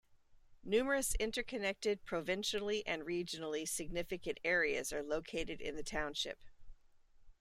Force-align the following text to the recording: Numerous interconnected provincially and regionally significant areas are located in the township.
Numerous 0.63 1.13
interconnected 1.19 2.03
provincially 2.05 2.83
and 2.87 3.03
regionally 3.03 3.69
significant 3.69 4.39
areas 4.43 4.91
are 4.91 5.03
located 5.03 5.61
in 5.61 5.75
the 5.75 5.83
township. 5.83 6.39